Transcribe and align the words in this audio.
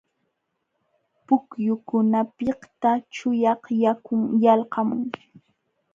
Pukyukunapiqta 1.25 2.91
chuyaq 3.13 3.63
yakun 3.83 4.21
yalqamun. 4.43 5.01